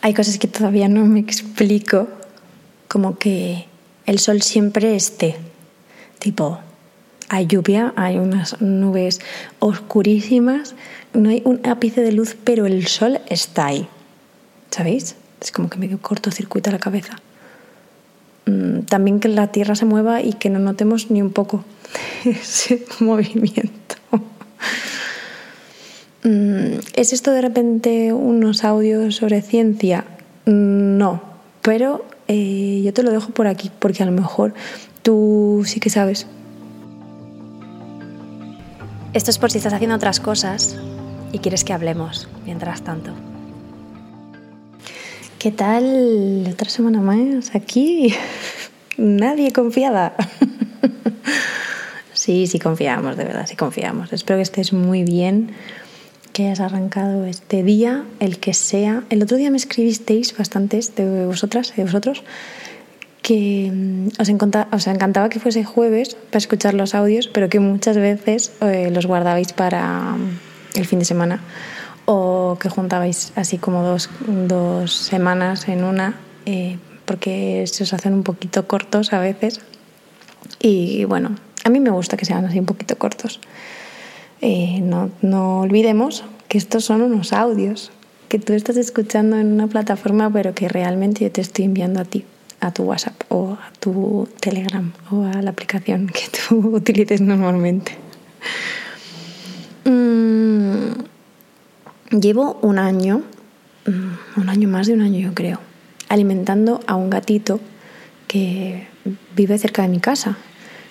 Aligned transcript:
hay 0.00 0.14
cosas 0.14 0.38
que 0.38 0.48
todavía 0.48 0.88
no 0.88 1.04
me 1.04 1.20
explico, 1.20 2.08
como 2.88 3.18
que 3.18 3.66
el 4.06 4.18
sol 4.18 4.42
siempre 4.42 4.94
esté. 4.94 5.36
Tipo, 6.18 6.58
hay 7.28 7.46
lluvia, 7.46 7.92
hay 7.96 8.18
unas 8.18 8.60
nubes 8.60 9.20
oscurísimas, 9.58 10.74
no 11.12 11.30
hay 11.30 11.42
un 11.44 11.60
ápice 11.66 12.00
de 12.00 12.12
luz, 12.12 12.36
pero 12.42 12.66
el 12.66 12.86
sol 12.86 13.20
está 13.28 13.66
ahí. 13.66 13.88
¿Sabéis? 14.70 15.16
Es 15.40 15.52
como 15.52 15.68
que 15.68 15.78
medio 15.78 16.00
cortocircuita 16.00 16.70
la 16.70 16.78
cabeza. 16.78 17.20
Mm, 18.46 18.80
también 18.82 19.20
que 19.20 19.28
la 19.28 19.48
Tierra 19.48 19.74
se 19.74 19.84
mueva 19.84 20.22
y 20.22 20.32
que 20.32 20.50
no 20.50 20.58
notemos 20.58 21.10
ni 21.10 21.20
un 21.20 21.30
poco 21.30 21.64
ese 22.24 22.84
movimiento. 23.00 23.96
Mm, 26.24 26.80
¿Es 26.94 27.12
esto 27.12 27.30
de 27.30 27.40
repente 27.40 28.12
unos 28.12 28.64
audios 28.64 29.16
sobre 29.16 29.42
ciencia? 29.42 30.04
No, 30.46 31.22
pero 31.62 32.04
eh, 32.26 32.82
yo 32.84 32.92
te 32.92 33.02
lo 33.02 33.10
dejo 33.10 33.30
por 33.30 33.46
aquí 33.46 33.70
porque 33.78 34.02
a 34.02 34.06
lo 34.06 34.12
mejor 34.12 34.54
tú 35.02 35.62
sí 35.64 35.80
que 35.80 35.90
sabes. 35.90 36.26
Esto 39.14 39.30
es 39.30 39.38
por 39.38 39.50
si 39.50 39.58
estás 39.58 39.72
haciendo 39.72 39.96
otras 39.96 40.20
cosas 40.20 40.76
y 41.32 41.38
quieres 41.38 41.64
que 41.64 41.72
hablemos 41.72 42.28
mientras 42.44 42.82
tanto. 42.82 43.12
¿Qué 45.38 45.52
tal? 45.52 46.48
Otra 46.52 46.68
semana 46.68 47.00
más 47.00 47.54
aquí. 47.54 48.14
Nadie 48.96 49.52
confiada. 49.52 50.14
Sí, 52.18 52.48
sí 52.48 52.58
confiamos, 52.58 53.16
de 53.16 53.22
verdad, 53.22 53.46
sí 53.46 53.54
confiamos. 53.54 54.12
Espero 54.12 54.38
que 54.38 54.42
estés 54.42 54.72
muy 54.72 55.04
bien, 55.04 55.52
que 56.32 56.46
hayas 56.46 56.60
arrancado 56.60 57.24
este 57.24 57.62
día, 57.62 58.04
el 58.20 58.38
que 58.38 58.54
sea. 58.54 59.04
El 59.10 59.22
otro 59.22 59.36
día 59.36 59.50
me 59.50 59.56
escribisteis 59.56 60.36
bastantes 60.36 60.94
de 60.94 61.26
vosotras, 61.26 61.74
de 61.76 61.84
vosotros, 61.84 62.22
que 63.22 63.70
mm, 63.72 64.08
os, 64.20 64.28
encantaba 64.86 65.28
que 65.28 65.40
fuese 65.40 65.64
jueves 65.64 66.16
para 66.30 66.38
escuchar 66.38 66.74
los 66.74 66.94
audios, 66.94 67.28
pero 67.28 67.48
que 67.48 67.60
muchas 67.60 67.96
veces 67.96 68.52
eh, 68.60 68.90
los 68.92 69.06
guardabais 69.06 69.52
para 69.52 70.16
mm, 70.16 70.38
el 70.76 70.86
fin 70.86 70.98
de 70.98 71.04
semana 71.04 71.40
o 72.10 72.56
que 72.58 72.70
juntabais 72.70 73.32
así 73.36 73.58
como 73.58 73.82
dos, 73.82 74.08
dos 74.26 74.94
semanas 74.94 75.68
en 75.68 75.84
una, 75.84 76.14
eh, 76.46 76.78
porque 77.04 77.66
se 77.66 77.84
os 77.84 77.92
hacen 77.92 78.14
un 78.14 78.22
poquito 78.22 78.66
cortos 78.66 79.12
a 79.12 79.18
veces. 79.18 79.60
Y 80.58 81.04
bueno, 81.04 81.36
a 81.64 81.68
mí 81.68 81.80
me 81.80 81.90
gusta 81.90 82.16
que 82.16 82.24
sean 82.24 82.46
así 82.46 82.58
un 82.58 82.64
poquito 82.64 82.96
cortos. 82.96 83.40
No, 84.40 85.10
no 85.22 85.60
olvidemos 85.60 86.24
que 86.48 86.58
estos 86.58 86.84
son 86.84 87.02
unos 87.02 87.32
audios 87.32 87.90
que 88.28 88.38
tú 88.38 88.52
estás 88.52 88.76
escuchando 88.76 89.36
en 89.38 89.52
una 89.52 89.66
plataforma, 89.66 90.30
pero 90.30 90.54
que 90.54 90.68
realmente 90.68 91.24
yo 91.24 91.32
te 91.32 91.40
estoy 91.40 91.64
enviando 91.64 92.00
a 92.00 92.04
ti, 92.04 92.24
a 92.60 92.72
tu 92.72 92.84
WhatsApp 92.84 93.20
o 93.28 93.52
a 93.54 93.72
tu 93.80 94.28
Telegram 94.40 94.92
o 95.10 95.24
a 95.24 95.42
la 95.42 95.50
aplicación 95.50 96.06
que 96.08 96.22
tú 96.48 96.56
utilices 96.76 97.20
normalmente. 97.20 97.92
Mm, 99.84 101.08
Llevo 102.10 102.58
un 102.62 102.78
año, 102.78 103.22
mm, 103.86 104.40
un 104.40 104.48
año 104.48 104.66
más 104.66 104.86
de 104.86 104.94
un 104.94 105.02
año 105.02 105.20
yo 105.20 105.34
creo, 105.34 105.60
alimentando 106.08 106.80
a 106.86 106.94
un 106.94 107.10
gatito 107.10 107.60
que 108.26 108.86
vive 109.36 109.58
cerca 109.58 109.82
de 109.82 109.88
mi 109.88 110.00
casa, 110.00 110.38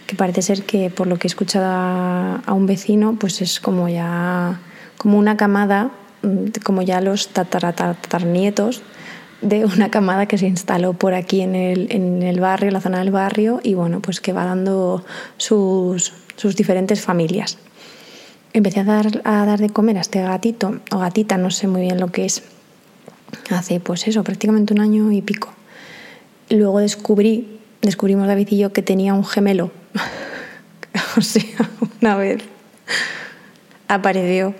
que 0.07 0.15
parece 0.15 0.41
ser 0.41 0.63
que 0.63 0.89
por 0.89 1.05
lo 1.05 1.17
que 1.17 1.27
he 1.27 1.29
escuchado 1.29 1.65
a 1.67 2.53
un 2.53 2.65
vecino, 2.65 3.15
pues 3.19 3.41
es 3.41 3.59
como 3.59 3.89
ya 3.89 4.59
como 4.97 5.19
una 5.19 5.37
camada, 5.37 5.91
mm, 6.23 6.63
como 6.63 6.81
ya 6.81 7.01
los 7.01 7.27
tataratarnietos 7.27 8.81
de 9.41 9.65
una 9.65 9.91
camada 9.91 10.25
que 10.25 10.39
se 10.39 10.47
instaló 10.47 10.93
por 10.93 11.13
aquí 11.13 11.41
en 11.41 11.53
el, 11.53 11.91
en 11.91 12.23
el 12.23 12.39
barrio, 12.39 12.71
la 12.71 12.81
zona 12.81 12.99
del 12.99 13.11
barrio, 13.11 13.59
y 13.61 13.75
bueno, 13.75 13.99
pues 13.99 14.19
que 14.19 14.33
va 14.33 14.45
dando 14.45 15.05
sus, 15.37 16.13
sus 16.35 16.55
diferentes 16.55 17.01
familias 17.01 17.59
empecé 18.57 18.79
a 18.81 18.83
dar, 18.83 19.21
a 19.23 19.45
dar 19.45 19.59
de 19.59 19.69
comer 19.69 19.97
a 19.97 20.01
este 20.01 20.21
gatito 20.21 20.79
o 20.91 20.99
gatita, 20.99 21.37
no 21.37 21.51
sé 21.51 21.67
muy 21.67 21.81
bien 21.81 21.99
lo 21.99 22.07
que 22.11 22.25
es, 22.25 22.43
hace 23.49 23.79
pues 23.79 24.07
eso, 24.07 24.23
prácticamente 24.23 24.73
un 24.73 24.81
año 24.81 25.11
y 25.11 25.21
pico. 25.21 25.49
Luego 26.49 26.79
descubrí, 26.79 27.56
descubrimos 27.81 28.27
David 28.27 28.47
y 28.51 28.57
yo 28.57 28.73
que 28.73 28.81
tenía 28.81 29.13
un 29.13 29.25
gemelo. 29.25 29.71
o 31.17 31.21
sea, 31.21 31.43
una 32.01 32.15
vez 32.15 32.43
apareció. 33.87 34.53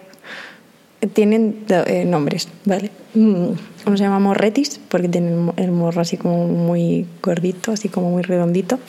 Tienen 1.14 1.64
eh, 1.70 2.06
nombres, 2.06 2.50
¿vale? 2.66 2.90
Mm, 3.14 3.52
uno 3.86 3.98
se 3.98 4.04
llama 4.04 4.20
Morretis, 4.20 4.80
porque 4.90 5.08
tiene 5.08 5.52
el 5.58 5.72
morro 5.72 6.02
así 6.02 6.18
como 6.18 6.48
muy 6.48 7.06
gordito, 7.22 7.72
así 7.72 7.88
como 7.88 8.10
muy 8.10 8.24
redondito. 8.24 8.80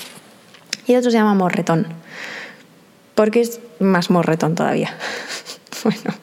Y 0.87 0.93
el 0.93 0.99
otro 0.99 1.11
se 1.11 1.19
llama 1.19 1.35
Morretón 1.35 1.87
porque 3.19 3.41
es 3.41 3.59
más 3.81 4.11
morretón 4.11 4.55
todavía. 4.55 4.95
bueno, 5.83 6.17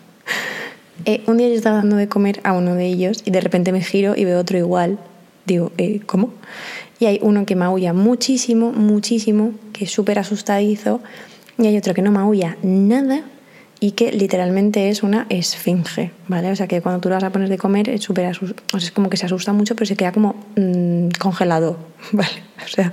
eh, 1.04 1.22
un 1.28 1.36
día 1.36 1.50
yo 1.50 1.56
estaba 1.56 1.76
dando 1.76 1.98
de 1.98 2.08
comer 2.08 2.40
a 2.46 2.54
uno 2.54 2.74
de 2.74 2.86
ellos 2.86 3.22
y 3.26 3.32
de 3.32 3.42
repente 3.42 3.74
me 3.74 3.82
giro 3.82 4.16
y 4.16 4.24
veo 4.24 4.40
otro 4.40 4.58
igual. 4.58 4.98
Digo, 5.46 5.74
eh, 5.78 6.00
¿cómo? 6.06 6.32
Y 7.00 7.06
hay 7.06 7.20
uno 7.22 7.46
que 7.46 7.56
maulla 7.56 7.94
muchísimo, 7.94 8.72
muchísimo, 8.72 9.52
que 9.74 9.86
es 9.86 9.92
súper 9.92 10.20
asustadizo, 10.20 11.02
y 11.58 11.68
hay 11.68 11.78
otro 11.78 11.94
que 11.94 12.02
no 12.02 12.12
maulla 12.12 12.58
nada 12.64 13.24
y 13.80 13.92
que 13.92 14.12
literalmente 14.12 14.90
es 14.90 15.04
una 15.04 15.26
esfinge, 15.30 16.12
¿vale? 16.28 16.52
O 16.52 16.56
sea 16.56 16.68
que 16.68 16.82
cuando 16.82 17.02
tú 17.02 17.10
lo 17.10 17.16
vas 17.16 17.24
a 17.24 17.30
poner 17.30 17.50
de 17.50 17.58
comer 17.58 17.90
es 17.90 18.02
súper 18.02 18.32
o 18.74 18.78
es 18.78 18.92
como 18.92 19.10
que 19.10 19.18
se 19.18 19.26
asusta 19.26 19.54
mucho, 19.54 19.76
pero 19.76 19.86
se 19.86 19.96
queda 19.96 20.12
como 20.12 20.36
mm, 20.56 21.10
congelado, 21.20 21.78
¿vale? 22.12 22.44
O 22.64 22.68
sea, 22.68 22.92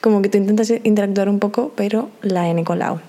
como 0.00 0.22
que 0.22 0.28
tú 0.28 0.38
intentas 0.38 0.72
interactuar 0.82 1.28
un 1.28 1.38
poco, 1.38 1.72
pero 1.76 2.10
la 2.22 2.50
he 2.50 2.64
colado. 2.64 3.00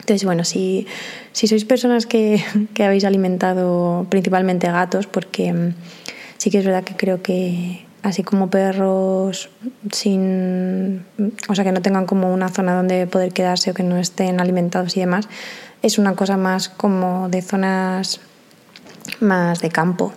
Entonces, 0.00 0.24
bueno, 0.24 0.44
si, 0.44 0.86
si 1.32 1.46
sois 1.46 1.64
personas 1.64 2.06
que, 2.06 2.42
que, 2.74 2.84
habéis 2.84 3.04
alimentado 3.04 4.06
principalmente 4.10 4.66
gatos, 4.66 5.06
porque 5.06 5.52
mm, 5.52 5.74
sí 6.38 6.50
que 6.50 6.58
es 6.58 6.64
verdad 6.64 6.84
que 6.84 6.94
creo 6.96 7.22
que 7.22 7.86
así 8.02 8.22
como 8.22 8.50
perros 8.50 9.50
sin, 9.90 11.04
o 11.48 11.54
sea, 11.54 11.64
que 11.64 11.72
no 11.72 11.82
tengan 11.82 12.06
como 12.06 12.32
una 12.32 12.48
zona 12.48 12.74
donde 12.74 13.06
poder 13.06 13.32
quedarse 13.32 13.70
o 13.70 13.74
que 13.74 13.82
no 13.82 13.96
estén 13.96 14.40
alimentados 14.40 14.96
y 14.96 15.00
demás, 15.00 15.28
es 15.82 15.98
una 15.98 16.14
cosa 16.14 16.36
más 16.36 16.68
como 16.68 17.28
de 17.28 17.42
zonas 17.42 18.20
más 19.20 19.60
de 19.60 19.70
campo 19.70 20.12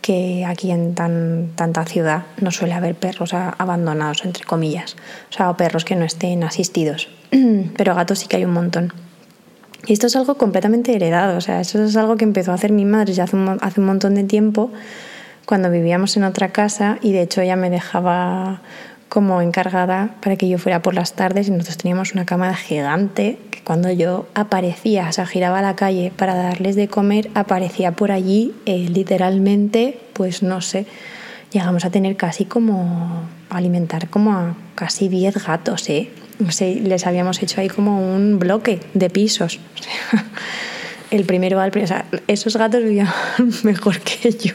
que 0.00 0.44
aquí 0.46 0.70
en 0.70 0.94
tan, 0.94 1.50
tanta 1.54 1.84
ciudad 1.84 2.22
no 2.40 2.50
suele 2.50 2.74
haber 2.74 2.94
perros 2.94 3.34
abandonados, 3.34 4.24
entre 4.24 4.44
comillas, 4.44 4.96
o 5.30 5.32
sea, 5.32 5.54
perros 5.56 5.84
que 5.84 5.96
no 5.96 6.04
estén 6.04 6.44
asistidos, 6.44 7.08
pero 7.76 7.94
gatos 7.94 8.20
sí 8.20 8.26
que 8.26 8.36
hay 8.36 8.44
un 8.44 8.52
montón. 8.52 8.92
Y 9.86 9.92
esto 9.92 10.06
es 10.06 10.16
algo 10.16 10.36
completamente 10.36 10.94
heredado, 10.94 11.36
o 11.36 11.40
sea, 11.40 11.60
eso 11.60 11.82
es 11.82 11.96
algo 11.96 12.16
que 12.16 12.24
empezó 12.24 12.52
a 12.52 12.54
hacer 12.54 12.72
mi 12.72 12.84
madre 12.84 13.12
ya 13.12 13.24
hace 13.24 13.36
un, 13.36 13.58
hace 13.60 13.80
un 13.80 13.86
montón 13.86 14.14
de 14.14 14.24
tiempo, 14.24 14.70
cuando 15.48 15.70
vivíamos 15.70 16.14
en 16.18 16.24
otra 16.24 16.50
casa 16.50 16.98
y 17.00 17.12
de 17.12 17.22
hecho 17.22 17.40
ella 17.40 17.56
me 17.56 17.70
dejaba 17.70 18.60
como 19.08 19.40
encargada 19.40 20.10
para 20.20 20.36
que 20.36 20.46
yo 20.46 20.58
fuera 20.58 20.82
por 20.82 20.92
las 20.92 21.14
tardes 21.14 21.48
y 21.48 21.52
nosotros 21.52 21.78
teníamos 21.78 22.12
una 22.12 22.26
cama 22.26 22.54
gigante 22.54 23.38
que 23.50 23.62
cuando 23.62 23.90
yo 23.90 24.26
aparecía, 24.34 25.08
o 25.08 25.12
sea, 25.12 25.24
giraba 25.24 25.60
a 25.60 25.62
la 25.62 25.74
calle 25.74 26.12
para 26.14 26.34
darles 26.34 26.76
de 26.76 26.88
comer, 26.88 27.30
aparecía 27.34 27.92
por 27.92 28.12
allí 28.12 28.54
eh, 28.66 28.90
literalmente, 28.90 29.98
pues 30.12 30.42
no 30.42 30.60
sé, 30.60 30.84
llegamos 31.50 31.86
a 31.86 31.90
tener 31.90 32.18
casi 32.18 32.44
como 32.44 33.22
alimentar 33.48 34.10
como 34.10 34.34
a 34.34 34.54
casi 34.74 35.08
10 35.08 35.46
gatos, 35.46 35.88
¿eh? 35.88 36.10
no 36.38 36.52
sé, 36.52 36.74
les 36.74 37.06
habíamos 37.06 37.42
hecho 37.42 37.62
ahí 37.62 37.68
como 37.68 38.14
un 38.14 38.38
bloque 38.38 38.80
de 38.92 39.08
pisos. 39.08 39.60
el 41.10 41.24
primero 41.24 41.60
al 41.60 41.70
o 41.76 41.86
sea, 41.86 42.06
esos 42.26 42.56
gatos 42.56 42.82
vivían 42.82 43.08
mejor 43.62 43.98
que 44.00 44.30
yo. 44.32 44.54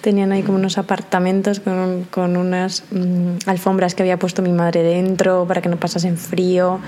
Tenían 0.00 0.32
ahí 0.32 0.42
como 0.42 0.58
unos 0.58 0.76
apartamentos 0.76 1.60
con, 1.60 2.04
con 2.10 2.36
unas 2.36 2.84
mm, 2.90 3.48
alfombras 3.48 3.94
que 3.94 4.02
había 4.02 4.18
puesto 4.18 4.42
mi 4.42 4.52
madre 4.52 4.82
dentro 4.82 5.46
para 5.46 5.62
que 5.62 5.68
no 5.68 5.78
pasasen 5.78 6.18
frío. 6.18 6.78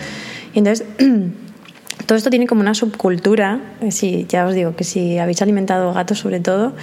Entonces, 0.55 0.87
todo 2.07 2.19
esto 2.19 2.29
tiene 2.29 2.47
como 2.47 2.61
una 2.61 2.75
subcultura. 2.75 3.61
Eh, 3.81 3.91
sí, 3.91 4.27
ya 4.29 4.47
os 4.47 4.55
digo 4.55 4.77
que 4.77 4.85
si 4.85 5.19
habéis 5.19 5.41
alimentado 5.41 5.93
gatos 5.95 6.19
sobre 6.19 6.41
todo, 6.41 6.75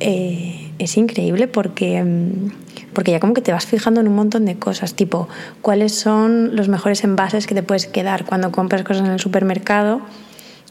eh, 0.00 0.70
es 0.78 0.96
increíble 0.96 1.46
porque... 1.46 2.02
Mm, 2.02 2.50
porque 2.92 3.10
ya 3.10 3.20
como 3.20 3.32
que 3.32 3.40
te 3.40 3.52
vas 3.52 3.64
fijando 3.64 4.02
en 4.02 4.08
un 4.08 4.14
montón 4.14 4.44
de 4.44 4.58
cosas, 4.58 4.92
tipo 4.92 5.26
cuáles 5.62 5.94
son 5.94 6.54
los 6.54 6.68
mejores 6.68 7.04
envases 7.04 7.46
que 7.46 7.54
te 7.54 7.62
puedes 7.62 7.86
quedar 7.86 8.26
cuando 8.26 8.52
compras 8.52 8.82
cosas 8.82 9.06
en 9.06 9.12
el 9.12 9.18
supermercado, 9.18 10.02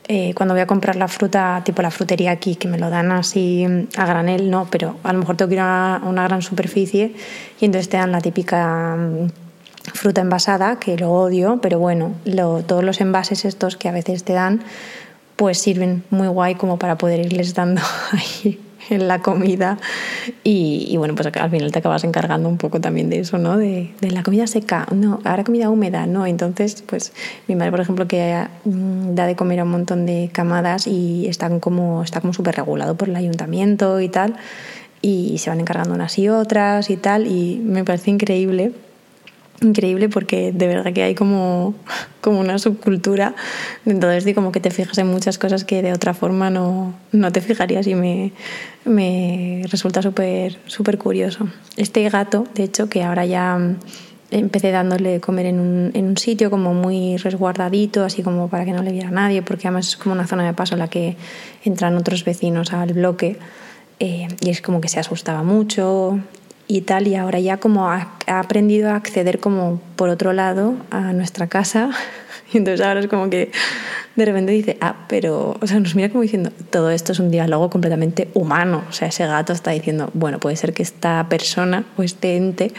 eh, 0.07 0.33
cuando 0.33 0.53
voy 0.53 0.61
a 0.61 0.67
comprar 0.67 0.95
la 0.95 1.07
fruta, 1.07 1.61
tipo 1.63 1.81
la 1.81 1.91
frutería 1.91 2.31
aquí, 2.31 2.55
que 2.55 2.67
me 2.67 2.77
lo 2.77 2.89
dan 2.89 3.11
así 3.11 3.65
a 3.95 4.05
granel, 4.05 4.49
no, 4.49 4.67
pero 4.69 4.97
a 5.03 5.13
lo 5.13 5.19
mejor 5.19 5.37
tengo 5.37 5.49
que 5.49 5.55
ir 5.55 5.61
a 5.61 6.01
una, 6.03 6.23
gran 6.23 6.41
superficie 6.41 7.13
y 7.59 7.65
entonces 7.65 7.89
te 7.89 7.97
dan 7.97 8.11
la 8.11 8.19
típica 8.19 8.95
mm, 8.95 9.29
fruta 9.93 10.21
envasada, 10.21 10.79
que 10.79 10.97
lo 10.97 11.11
odio, 11.11 11.59
pero 11.61 11.79
bueno, 11.79 12.13
todos 12.67 12.83
los 12.83 12.99
envases 12.99 13.45
estos 13.45 13.77
que 13.77 13.89
a 13.89 13.91
veces 13.91 14.23
te 14.23 14.33
dan, 14.33 14.61
pues 15.41 15.57
sirven 15.57 16.03
muy 16.11 16.27
guay 16.27 16.53
como 16.53 16.77
para 16.77 16.99
poder 16.99 17.19
irles 17.25 17.55
dando 17.55 17.81
ahí 18.11 18.59
en 18.91 19.07
la 19.07 19.23
comida 19.23 19.79
y, 20.43 20.95
bueno, 20.97 21.15
pues 21.15 21.35
al 21.35 21.49
final 21.49 21.71
te 21.71 21.79
acabas 21.79 22.03
encargando 22.03 22.47
un 22.47 22.59
poco 22.59 22.79
también 22.79 23.09
de 23.09 23.21
eso, 23.21 23.39
¿no? 23.39 23.57
De, 23.57 23.89
la 24.01 24.21
comida 24.21 24.45
seca, 24.45 24.85
no, 24.91 25.19
ahora 25.23 25.43
comida 25.43 25.71
húmeda, 25.71 26.05
no. 26.05 26.27
Entonces, 26.27 26.83
pues 26.85 27.11
mi 27.47 27.55
madre, 27.55 27.71
por 27.71 27.79
ejemplo, 27.79 28.07
que 28.07 28.45
mm, 28.65 29.15
da 29.15 29.25
de 29.25 29.35
comer 29.35 29.61
a 29.61 29.63
un 29.63 29.71
montón 29.71 30.05
de 30.05 30.29
camadas 30.31 30.85
y 30.85 31.25
están 31.25 31.59
como, 31.59 32.03
está 32.03 32.21
como 32.21 32.33
súper 32.33 32.57
regulado 32.57 32.93
por 32.93 33.09
el 33.09 33.15
ayuntamiento 33.15 33.99
y 33.99 34.09
tal, 34.09 34.35
y 35.01 35.39
se 35.39 35.49
van 35.49 35.59
encargando 35.59 35.95
unas 35.95 36.19
y 36.19 36.29
otras 36.29 36.91
y 36.91 36.97
tal, 36.97 37.25
y 37.25 37.59
me 37.65 37.83
parece 37.83 38.11
increíble 38.11 38.73
increíble 39.61 40.09
porque 40.09 40.51
de 40.51 40.67
verdad 40.67 40.91
que 40.91 41.03
hay 41.03 41.15
como, 41.15 41.75
como 42.19 42.39
una 42.39 42.57
subcultura. 42.59 43.35
Entonces, 43.85 44.27
y 44.27 44.33
como 44.33 44.51
que 44.51 44.59
te 44.59 44.71
fijas 44.71 44.97
en 44.97 45.07
muchas 45.07 45.37
cosas 45.37 45.63
que 45.63 45.81
de 45.81 45.93
otra 45.93 46.13
forma 46.13 46.49
no, 46.49 46.93
no 47.11 47.31
te 47.31 47.41
fijarías 47.41 47.87
y 47.87 47.95
me, 47.95 48.33
me 48.85 49.63
resulta 49.69 50.01
súper 50.01 50.57
súper 50.65 50.97
curioso. 50.97 51.47
Este 51.77 52.07
gato, 52.09 52.45
de 52.55 52.63
hecho, 52.63 52.89
que 52.89 53.03
ahora 53.03 53.25
ya 53.25 53.59
empecé 54.31 54.71
dándole 54.71 55.19
comer 55.19 55.45
en 55.47 55.59
un, 55.59 55.91
en 55.93 56.05
un 56.05 56.17
sitio 56.17 56.49
como 56.49 56.73
muy 56.73 57.17
resguardadito, 57.17 58.03
así 58.03 58.23
como 58.23 58.49
para 58.49 58.65
que 58.65 58.71
no 58.71 58.81
le 58.81 58.91
viera 58.91 59.11
nadie, 59.11 59.41
porque 59.41 59.67
además 59.67 59.89
es 59.89 59.97
como 59.97 60.15
una 60.15 60.25
zona 60.25 60.45
de 60.45 60.53
paso 60.53 60.75
en 60.75 60.79
la 60.79 60.87
que 60.87 61.17
entran 61.63 61.95
otros 61.97 62.23
vecinos 62.23 62.73
al 62.73 62.93
bloque. 62.93 63.37
Eh, 63.99 64.27
y 64.39 64.49
es 64.49 64.61
como 64.61 64.81
que 64.81 64.87
se 64.87 64.99
asustaba 64.99 65.43
mucho 65.43 66.19
y 66.71 66.79
tal, 66.79 67.05
y 67.05 67.15
ahora 67.15 67.37
ya 67.41 67.57
como 67.57 67.89
ha, 67.89 68.13
aprendido 68.27 68.91
a 68.91 68.95
acceder 68.95 69.39
como 69.39 69.81
por 69.97 70.07
otro 70.07 70.31
lado 70.31 70.75
a 70.89 71.11
nuestra 71.11 71.47
casa, 71.47 71.89
y 72.53 72.57
entonces 72.57 72.85
ahora 72.85 73.01
es 73.01 73.07
como 73.07 73.29
que 73.29 73.51
de 74.15 74.25
repente 74.25 74.53
dice, 74.53 74.77
ah, 74.79 74.95
pero, 75.09 75.57
o 75.59 75.67
sea, 75.67 75.81
nos 75.81 75.95
mira 75.95 76.07
como 76.07 76.21
diciendo, 76.21 76.49
todo 76.69 76.89
esto 76.91 77.11
es 77.11 77.19
un 77.19 77.29
diálogo 77.29 77.69
completamente 77.69 78.29
humano, 78.33 78.83
o 78.89 78.93
sea, 78.93 79.09
ese 79.09 79.25
gato 79.25 79.51
está 79.51 79.71
diciendo, 79.71 80.09
bueno, 80.13 80.39
puede 80.39 80.55
ser 80.55 80.73
que 80.73 80.81
esta 80.81 81.27
persona 81.27 81.83
o 81.97 82.03
este 82.03 82.37
ente, 82.37 82.71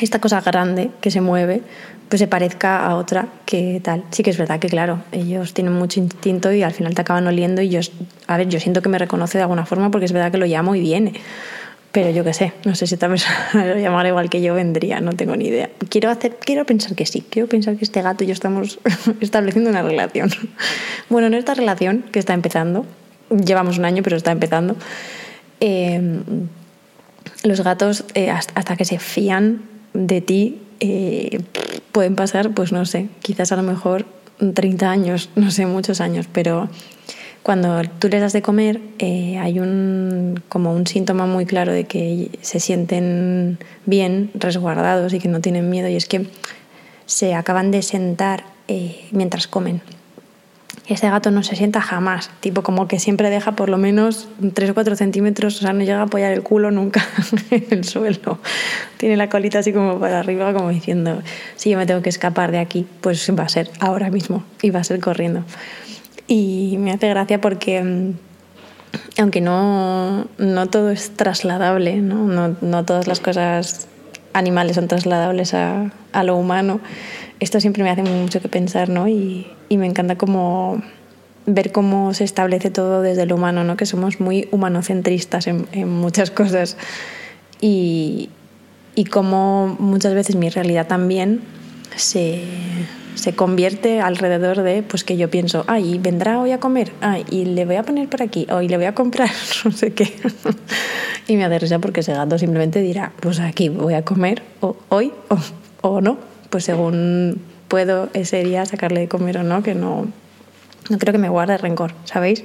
esta 0.00 0.18
cosa 0.18 0.40
grande 0.40 0.90
que 1.02 1.10
se 1.10 1.20
mueve, 1.20 1.60
pues 2.08 2.20
se 2.20 2.26
parezca 2.26 2.86
a 2.86 2.96
otra 2.96 3.28
que 3.44 3.80
tal. 3.84 4.02
Sí 4.10 4.22
que 4.22 4.30
es 4.30 4.38
verdad 4.38 4.58
que, 4.58 4.68
claro, 4.68 5.00
ellos 5.12 5.54
tienen 5.54 5.74
mucho 5.74 6.00
instinto 6.00 6.50
y 6.52 6.62
al 6.62 6.72
final 6.72 6.94
te 6.94 7.02
acaban 7.02 7.26
oliendo 7.26 7.60
y 7.60 7.68
yo, 7.68 7.80
a 8.26 8.36
ver, 8.38 8.48
yo 8.48 8.58
siento 8.58 8.82
que 8.82 8.88
me 8.88 8.98
reconoce 8.98 9.38
de 9.38 9.42
alguna 9.42 9.66
forma 9.66 9.90
porque 9.90 10.06
es 10.06 10.12
verdad 10.12 10.32
que 10.32 10.38
lo 10.38 10.46
llamo 10.46 10.74
y 10.74 10.80
viene. 10.80 11.12
Pero 11.92 12.10
yo 12.10 12.22
qué 12.22 12.32
sé, 12.32 12.52
no 12.64 12.74
sé 12.74 12.86
si 12.86 12.94
esta 12.94 13.08
persona 13.08 13.48
lo 13.66 13.76
llamara 13.78 14.08
igual 14.08 14.30
que 14.30 14.40
yo 14.40 14.54
vendría, 14.54 15.00
no 15.00 15.12
tengo 15.12 15.34
ni 15.36 15.46
idea. 15.46 15.70
Quiero, 15.88 16.10
hacer, 16.10 16.36
quiero 16.36 16.64
pensar 16.64 16.94
que 16.94 17.04
sí, 17.04 17.24
quiero 17.28 17.48
pensar 17.48 17.76
que 17.76 17.84
este 17.84 18.00
gato 18.02 18.24
y 18.24 18.28
yo 18.28 18.32
estamos 18.32 18.78
estableciendo 19.20 19.70
una 19.70 19.82
relación. 19.82 20.30
Bueno, 21.08 21.26
en 21.26 21.34
esta 21.34 21.54
relación 21.54 22.04
que 22.12 22.18
está 22.20 22.34
empezando, 22.34 22.86
llevamos 23.30 23.78
un 23.78 23.84
año 23.84 24.02
pero 24.02 24.16
está 24.16 24.30
empezando, 24.30 24.76
em, 25.58 26.22
los 27.42 27.62
gatos 27.62 28.04
eh, 28.14 28.30
hasta 28.30 28.76
que 28.76 28.84
se 28.84 28.98
fían 28.98 29.62
de 29.92 30.20
ti 30.20 30.60
eh, 30.80 31.40
pueden 31.92 32.16
pasar, 32.16 32.50
pues 32.50 32.72
no 32.72 32.86
sé, 32.86 33.08
quizás 33.22 33.52
a 33.52 33.56
lo 33.56 33.62
mejor 33.62 34.06
30 34.54 34.90
años, 34.90 35.30
no 35.34 35.50
sé, 35.50 35.66
muchos 35.66 36.00
años, 36.00 36.26
pero 36.32 36.68
cuando 37.42 37.82
tú 37.98 38.08
les 38.08 38.20
das 38.20 38.32
de 38.32 38.42
comer 38.42 38.80
eh, 38.98 39.38
hay 39.38 39.60
un, 39.60 40.42
como 40.48 40.74
un 40.74 40.86
síntoma 40.86 41.26
muy 41.26 41.46
claro 41.46 41.72
de 41.72 41.84
que 41.84 42.30
se 42.42 42.60
sienten 42.60 43.58
bien, 43.86 44.30
resguardados 44.34 45.12
y 45.14 45.20
que 45.20 45.28
no 45.28 45.40
tienen 45.40 45.70
miedo 45.70 45.88
y 45.88 45.96
es 45.96 46.06
que 46.06 46.26
se 47.06 47.34
acaban 47.34 47.70
de 47.70 47.82
sentar 47.82 48.44
eh, 48.68 49.06
mientras 49.10 49.46
comen. 49.46 49.80
Ese 50.86 51.08
gato 51.08 51.30
no 51.30 51.42
se 51.44 51.54
sienta 51.54 51.80
jamás, 51.80 52.30
tipo 52.40 52.62
como 52.62 52.88
que 52.88 52.98
siempre 52.98 53.30
deja 53.30 53.52
por 53.52 53.68
lo 53.68 53.78
menos 53.78 54.28
3 54.54 54.70
o 54.70 54.74
4 54.74 54.96
centímetros, 54.96 55.56
o 55.56 55.60
sea, 55.60 55.72
no 55.72 55.80
llega 55.80 56.00
a 56.00 56.02
apoyar 56.02 56.32
el 56.32 56.42
culo 56.42 56.70
nunca 56.72 57.04
en 57.50 57.66
el 57.70 57.84
suelo. 57.84 58.38
Tiene 58.96 59.16
la 59.16 59.28
colita 59.28 59.60
así 59.60 59.72
como 59.72 60.00
para 60.00 60.18
arriba, 60.18 60.52
como 60.52 60.70
diciendo, 60.70 61.22
si 61.56 61.70
yo 61.70 61.78
me 61.78 61.86
tengo 61.86 62.02
que 62.02 62.08
escapar 62.08 62.50
de 62.50 62.58
aquí, 62.58 62.86
pues 63.00 63.30
va 63.38 63.44
a 63.44 63.48
ser 63.48 63.70
ahora 63.78 64.10
mismo 64.10 64.44
y 64.62 64.70
va 64.70 64.80
a 64.80 64.84
ser 64.84 64.98
corriendo. 65.00 65.44
Y 66.30 66.76
me 66.78 66.92
hace 66.92 67.08
gracia 67.08 67.40
porque 67.40 67.82
mm, 67.82 68.12
aunque 69.18 69.40
no, 69.40 70.28
no 70.38 70.66
todo 70.68 70.90
es 70.90 71.10
trasladable, 71.16 71.96
¿no? 71.96 72.24
No, 72.24 72.56
no 72.60 72.84
todas 72.84 73.08
las 73.08 73.18
cosas 73.18 73.88
animales 74.32 74.76
son 74.76 74.86
trasladables 74.86 75.54
a, 75.54 75.90
a, 76.12 76.22
lo 76.22 76.36
humano, 76.36 76.78
esto 77.40 77.58
siempre 77.58 77.82
me 77.82 77.90
hace 77.90 78.04
mucho 78.04 78.40
que 78.40 78.48
pensar 78.48 78.88
¿no? 78.88 79.08
y, 79.08 79.48
y 79.68 79.76
me 79.76 79.86
encanta 79.86 80.16
como 80.16 80.80
ver 81.46 81.72
cómo 81.72 82.14
se 82.14 82.22
establece 82.22 82.70
todo 82.70 83.02
desde 83.02 83.26
lo 83.26 83.34
humano, 83.34 83.64
¿no? 83.64 83.76
que 83.76 83.86
somos 83.86 84.20
muy 84.20 84.48
humanocentristas 84.52 85.48
en, 85.48 85.66
en 85.72 85.88
muchas 85.88 86.30
cosas 86.30 86.76
y, 87.60 88.30
y 88.94 89.06
cómo 89.06 89.76
muchas 89.80 90.14
veces 90.14 90.36
mi 90.36 90.48
realidad 90.48 90.86
también 90.86 91.40
se, 91.96 92.42
se 93.14 93.34
convierte 93.34 94.00
alrededor 94.00 94.62
de 94.62 94.82
pues 94.82 95.04
que 95.04 95.16
yo 95.16 95.30
pienso, 95.30 95.64
ay, 95.66 95.98
vendrá 95.98 96.40
hoy 96.40 96.52
a 96.52 96.60
comer, 96.60 96.92
ay, 97.00 97.24
y 97.30 97.44
le 97.44 97.64
voy 97.64 97.76
a 97.76 97.82
poner 97.82 98.08
por 98.08 98.22
aquí, 98.22 98.46
o 98.50 98.62
y 98.62 98.68
le 98.68 98.76
voy 98.76 98.86
a 98.86 98.94
comprar 98.94 99.30
no 99.64 99.72
sé 99.72 99.92
qué. 99.92 100.12
y 101.26 101.36
me 101.36 101.44
aterriza 101.44 101.78
porque 101.78 102.00
ese 102.00 102.12
gato 102.12 102.38
simplemente 102.38 102.80
dirá, 102.80 103.12
pues 103.20 103.40
aquí 103.40 103.68
voy 103.68 103.94
a 103.94 104.04
comer 104.04 104.42
o, 104.60 104.76
hoy 104.88 105.12
o, 105.28 105.38
o 105.88 106.00
no, 106.00 106.18
pues 106.50 106.64
según 106.64 107.40
puedo 107.68 108.08
ese 108.14 108.42
día 108.42 108.66
sacarle 108.66 109.00
de 109.00 109.08
comer 109.08 109.38
o 109.38 109.42
no, 109.42 109.62
que 109.62 109.74
no, 109.74 110.08
no 110.88 110.98
creo 110.98 111.12
que 111.12 111.18
me 111.18 111.28
guarde 111.28 111.56
rencor, 111.56 111.94
¿sabéis? 112.04 112.44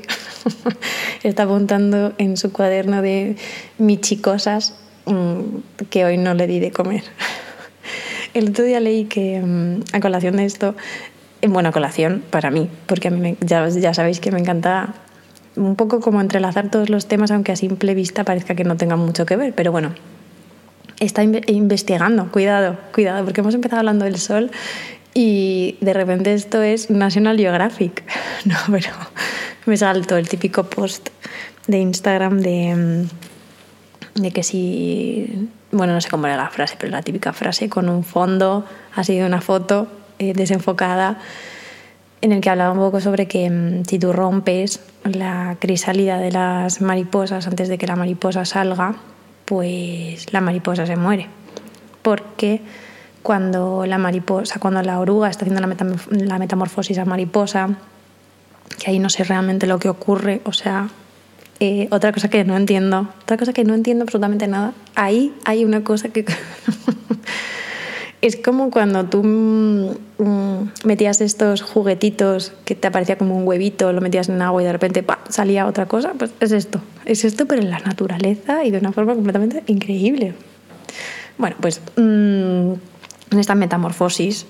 Está 1.24 1.44
apuntando 1.44 2.14
en 2.20 2.38
su 2.38 2.52
cuaderno 2.52 3.02
de 3.02 3.36
michicosas 3.80 4.76
mm, 5.06 5.86
que 5.90 6.06
hoy 6.06 6.18
no 6.18 6.36
le 6.36 6.46
di 6.46 6.60
de 6.60 6.72
comer. 6.72 7.04
El 8.36 8.50
otro 8.50 8.66
día 8.66 8.82
leí 8.82 9.06
que 9.06 9.40
mm, 9.40 9.96
a 9.96 10.02
colación 10.02 10.36
de 10.36 10.44
esto, 10.44 10.76
en 11.42 11.54
buena 11.54 11.72
colación 11.72 12.22
para 12.30 12.52
mí, 12.52 12.70
porque 12.86 13.08
a 13.08 13.12
mí 13.12 13.38
ya, 13.40 13.68
ya 13.70 13.94
sabéis 13.94 14.20
que 14.20 14.30
me 14.30 14.40
encanta 14.40 14.94
un 15.56 15.78
poco 15.78 16.02
como 16.02 16.20
entrelazar 16.20 16.70
todos 16.70 16.90
los 16.90 17.06
temas, 17.08 17.32
aunque 17.32 17.54
a 17.54 17.56
simple 17.56 17.96
vista 17.96 18.26
parezca 18.26 18.54
que 18.54 18.66
no 18.66 18.76
tengan 18.76 19.00
mucho 19.00 19.26
que 19.26 19.38
ver, 19.38 19.54
pero 19.56 19.72
bueno, 19.72 19.96
está 21.00 21.24
investigando, 21.24 22.30
cuidado, 22.30 22.78
cuidado, 22.94 23.24
porque 23.24 23.40
hemos 23.40 23.56
empezado 23.56 23.80
hablando 23.80 24.04
del 24.04 24.18
sol 24.18 24.52
y 25.14 25.78
de 25.80 25.94
repente 25.94 26.34
esto 26.34 26.62
es 26.62 26.90
National 26.90 27.38
Geographic. 27.38 28.04
No, 28.46 28.58
pero 28.70 28.90
me 29.66 29.78
salto 29.78 30.18
el 30.18 30.28
típico 30.28 30.66
post 30.66 31.10
de 31.68 31.80
Instagram 31.80 32.42
de, 32.42 32.76
mm, 34.16 34.22
de 34.22 34.32
que 34.32 34.44
si 34.44 35.50
bueno, 35.76 35.94
no 35.94 36.02
sé 36.02 36.10
cómo 36.10 36.28
era 36.28 36.38
la 36.38 36.50
frase, 36.50 36.76
pero 36.80 36.92
la 36.92 37.02
típica 37.02 37.34
frase 37.34 37.70
con 37.70 37.90
un 37.90 38.04
fondo 38.04 38.66
así 38.96 39.16
de 39.16 39.26
una 39.26 39.42
foto 39.42 39.88
eh, 40.20 40.34
desenfocada 40.34 41.20
en 42.22 42.32
el 42.32 42.42
que 42.42 42.50
hablaba 42.50 42.72
un 42.72 42.80
poco 42.80 43.02
sobre 43.02 43.28
que 43.28 43.50
mm, 43.50 43.84
si 43.86 44.00
tú 44.00 44.14
rompes 44.14 44.80
la 45.04 45.58
crisálida 45.60 46.18
de 46.18 46.32
las 46.32 46.82
mariposas 46.82 47.48
antes 47.48 47.70
de 47.70 47.78
que 47.78 47.88
la 47.88 47.96
mariposa 47.96 48.46
salga, 48.46 48.96
pues 49.46 50.32
la 50.34 50.42
mariposa 50.42 50.86
se 50.86 50.96
muere. 50.96 51.28
Porque 52.02 52.62
cuando 53.22 53.86
la 53.86 53.98
mariposa, 53.98 54.60
cuando 54.60 54.82
la 54.82 55.00
oruga 55.00 55.30
está 55.30 55.46
haciendo 55.46 55.62
la, 55.62 55.76
la 56.10 56.40
metamorfosis 56.40 56.98
a 56.98 57.06
mariposa, 57.06 57.70
que 58.80 58.92
ahí 58.92 59.00
no 59.00 59.10
sé 59.10 59.24
realmente 59.24 59.68
lo 59.68 59.78
que 59.80 59.90
ocurre, 59.90 60.42
o 60.46 60.54
sea, 60.54 60.90
eh, 61.60 61.88
otra 61.92 62.12
cosa 62.12 62.30
que 62.30 62.44
no 62.44 62.58
entiendo, 62.58 63.08
otra 63.22 63.38
cosa 63.38 63.54
que 63.54 63.64
no 63.64 63.74
entiendo 63.74 64.04
absolutamente 64.04 64.48
nada. 64.48 64.74
Ahí 64.96 65.34
hay 65.46 65.64
una 65.64 65.84
cosa 65.84 66.10
que... 66.10 66.26
es 68.22 68.36
como 68.36 68.72
cuando 68.72 69.06
tú 69.06 69.24
mm, 69.24 70.70
metías 70.84 71.22
estos 71.22 71.62
juguetitos 71.62 72.54
que 72.66 72.76
te 72.76 72.88
aparecía 72.88 73.18
como 73.18 73.38
un 73.38 73.48
huevito, 73.48 73.94
lo 73.94 74.02
metías 74.02 74.30
en 74.30 74.42
agua 74.42 74.64
y 74.64 74.66
de 74.66 74.74
repente 74.74 75.06
salía 75.30 75.66
otra 75.66 75.86
cosa. 75.86 76.14
Pues 76.18 76.32
es 76.42 76.52
esto. 76.52 76.82
Es 77.06 77.24
esto, 77.24 77.46
pero 77.46 77.62
en 77.62 77.70
la 77.70 77.80
naturaleza 77.80 78.66
y 78.66 78.72
de 78.72 78.80
una 78.80 78.92
forma 78.92 79.14
completamente 79.14 79.64
increíble. 79.68 80.34
Bueno, 81.38 81.56
pues 81.62 81.82
mm, 81.96 82.74
en 83.32 83.40
esta 83.40 83.56
metamorfosis 83.56 84.46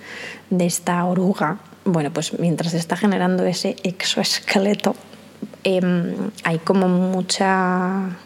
de 0.49 0.65
esta 0.65 1.05
oruga, 1.05 1.59
bueno, 1.83 2.11
pues 2.11 2.39
mientras 2.39 2.73
está 2.73 2.97
generando 2.97 3.45
ese 3.45 3.75
exoesqueleto 3.83 4.95
Em, 5.65 6.13
hay 6.43 6.59
como 6.59 6.87
mucha 6.87 8.17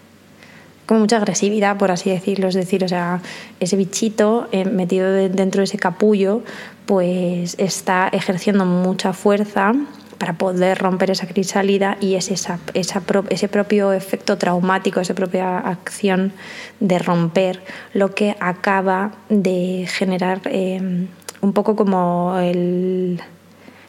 como 0.85 1.01
mucha 1.01 1.17
agresividad, 1.17 1.77
por 1.77 1.91
así 1.91 2.09
decirlo, 2.09 2.47
es 2.47 2.55
decir, 2.55 2.83
o 2.83 2.87
sea, 2.87 3.21
ese 3.59 3.75
bichito 3.75 4.49
eh, 4.51 4.65
metido 4.65 5.11
dentro 5.11 5.59
de 5.59 5.65
ese 5.65 5.77
capullo, 5.77 6.41
pues 6.87 7.55
está 7.59 8.09
ejerciendo 8.11 8.65
mucha 8.65 9.13
fuerza 9.13 9.73
para 10.17 10.33
poder 10.33 10.79
romper 10.79 11.11
esa 11.11 11.27
crisálida 11.27 11.97
y 12.01 12.15
es 12.15 12.31
esa, 12.31 12.59
esa 12.73 13.03
ese 13.29 13.47
propio 13.47 13.93
efecto 13.93 14.37
traumático, 14.37 14.99
esa 14.99 15.13
propia 15.13 15.59
acción 15.59 16.33
de 16.79 16.99
romper 16.99 17.61
lo 17.93 18.15
que 18.15 18.35
acaba 18.39 19.11
de 19.29 19.87
generar 19.87 20.41
em, 20.45 21.07
un 21.39 21.53
poco 21.53 21.75
como 21.75 22.35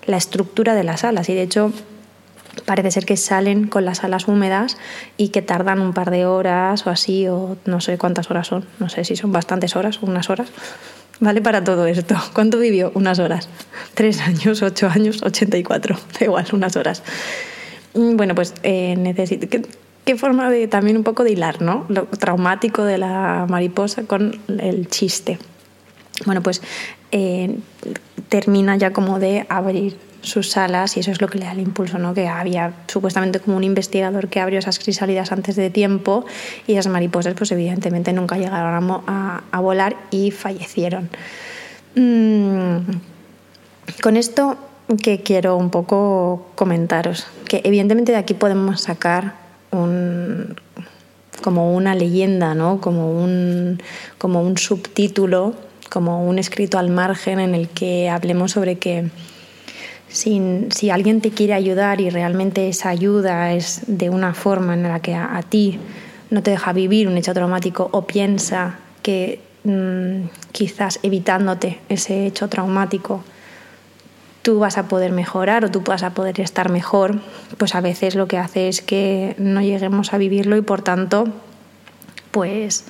la 0.07 0.16
estructura 0.16 0.75
de 0.75 0.85
las 0.85 1.02
alas. 1.02 1.28
Y 1.30 1.35
de 1.35 1.42
hecho, 1.42 1.73
parece 2.64 2.90
ser 2.90 3.07
que 3.07 3.17
salen 3.17 3.67
con 3.67 3.85
las 3.85 4.05
alas 4.05 4.29
húmedas 4.29 4.79
y 5.17 5.29
que 5.29 5.43
tardan 5.43 5.81
un 5.81 5.93
par 5.93 6.11
de 6.11 6.26
horas 6.26 6.87
o 6.87 6.90
así, 6.90 7.29
o 7.29 7.57
no 7.64 7.81
sé 7.81 7.99
cuántas 7.99 8.31
horas 8.31 8.47
son, 8.47 8.64
no 8.79 8.88
sé 8.88 9.05
si 9.05 9.17
son 9.17 9.33
bastantes 9.33 9.76
horas 9.76 10.00
o 10.02 10.07
unas 10.07 10.31
horas. 10.31 10.49
Vale 11.21 11.43
para 11.43 11.62
todo 11.62 11.87
esto. 11.87 12.17
¿Cuánto 12.33 12.59
vivió? 12.59 12.93
Unas 12.95 13.19
horas. 13.19 13.49
Tres 13.95 14.21
años, 14.23 14.62
ocho 14.62 14.88
años, 14.88 15.23
ochenta 15.23 15.59
y 15.59 15.62
cuatro. 15.62 15.97
Da 16.19 16.25
igual, 16.25 16.47
unas 16.52 16.76
horas. 16.76 17.02
Mm, 17.95 18.17
bueno, 18.17 18.35
pues 18.35 18.55
eh, 18.62 18.97
necesito. 18.97 19.49
¿qué, 19.49 19.62
¿Qué 20.05 20.17
forma 20.17 20.50
de 20.50 20.67
también 20.67 20.97
un 20.97 21.05
poco 21.05 21.23
de 21.23 21.33
hilar, 21.33 21.61
¿no? 21.61 21.85
Lo 21.88 22.07
traumático 22.07 22.85
de 22.85 22.99
la 22.99 23.47
mariposa 23.49 24.05
con 24.05 24.40
el 24.49 24.88
chiste. 24.88 25.38
Bueno, 26.27 26.43
pues 26.43 26.62
eh, 27.12 27.57
termina 28.29 28.77
ya 28.77 28.93
como 28.93 29.19
de 29.19 29.47
abrir 29.49 29.97
sus 30.23 30.57
alas 30.57 30.97
y 30.97 31.00
eso 31.00 31.11
es 31.11 31.21
lo 31.21 31.29
que 31.29 31.39
le 31.39 31.47
da 31.47 31.53
el 31.53 31.61
impulso, 31.61 31.99
¿no? 31.99 32.15
que 32.15 32.29
había 32.29 32.75
supuestamente 32.87 33.41
como 33.41 33.57
un 33.57 33.65
investigador 33.65 34.29
que 34.29 34.41
abrió 34.41 34.59
esas 34.59 34.79
crisálidas 34.79 35.33
antes 35.33 35.57
de 35.57 35.71
tiempo 35.71 36.25
y 36.67 36.75
esas 36.75 36.89
mariposas 36.89 37.35
pues 37.35 37.53
evidentemente 37.53 38.12
nunca 38.12 38.37
llegaron 38.37 39.03
a, 39.07 39.61
volar 39.61 39.97
y 40.11 40.31
fallecieron. 40.31 41.09
Mm, 41.95 42.79
con 44.03 44.17
esto 44.17 44.57
que 45.03 45.23
quiero 45.23 45.57
un 45.57 45.71
poco 45.71 46.49
comentaros, 46.55 47.27
que 47.49 47.61
evidentemente 47.65 48.12
de 48.12 48.19
aquí 48.19 48.35
podemos 48.35 48.83
sacar 48.83 49.35
un, 49.71 50.57
como 51.43 51.75
una 51.75 51.95
leyenda, 51.95 52.55
¿no? 52.55 52.81
como, 52.81 53.12
un, 53.12 53.81
como 54.19 54.43
un 54.43 54.59
subtítulo, 54.59 55.55
como 55.90 56.25
un 56.26 56.38
escrito 56.38 56.78
al 56.78 56.88
margen 56.88 57.40
en 57.40 57.54
el 57.54 57.68
que 57.68 58.09
hablemos 58.09 58.52
sobre 58.52 58.78
que 58.78 59.11
si 60.09 60.90
alguien 60.90 61.20
te 61.20 61.30
quiere 61.30 61.52
ayudar 61.52 62.00
y 62.00 62.11
realmente 62.11 62.68
esa 62.68 62.88
ayuda 62.88 63.52
es 63.52 63.82
de 63.87 64.11
una 64.11 64.35
forma 64.35 64.75
en 64.75 64.85
la 64.85 65.00
que 65.00 65.14
a, 65.14 65.40
ti 65.49 65.78
no 66.30 66.42
te 66.42 66.50
deja 66.50 66.73
vivir 66.73 67.06
un 67.06 67.16
hecho 67.16 67.35
traumático 67.35 67.88
o 67.92 68.06
piensa 68.06 68.78
que 69.02 69.40
mm, 69.64 70.28
quizás 70.52 70.99
evitándote 71.02 71.78
ese 71.88 72.26
hecho 72.26 72.49
traumático 72.49 73.23
tú 74.42 74.59
vas 74.59 74.78
a 74.78 74.88
poder 74.88 75.12
mejorar 75.12 75.64
o 75.64 75.70
tú 75.70 75.82
vas 75.82 76.02
a 76.02 76.11
poder 76.11 76.40
estar 76.40 76.70
mejor, 76.70 77.20
pues 77.59 77.75
a 77.75 77.80
veces 77.80 78.14
lo 78.14 78.26
que 78.26 78.38
hace 78.38 78.68
es 78.68 78.80
que 78.80 79.35
no 79.38 79.61
lleguemos 79.61 80.12
a 80.12 80.18
vivirlo 80.18 80.56
y 80.56 80.62
por 80.62 80.82
tanto 80.82 81.26
pues 82.30 82.87